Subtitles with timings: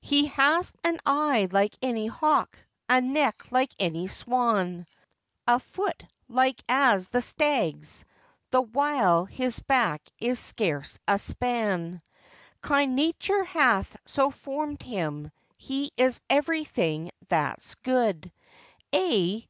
[0.00, 2.56] He has an eye like any hawk,
[2.88, 4.86] a neck like any swan,
[5.48, 8.04] A foot light as the stag's,
[8.52, 11.98] the while his back is scarce a span;
[12.62, 18.30] Kind Nature hath so formed him, he is everything that's good,—
[18.94, 19.44] Aye!